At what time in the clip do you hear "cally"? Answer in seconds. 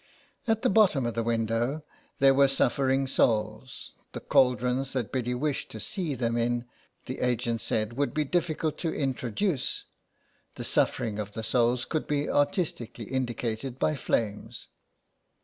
12.91-13.11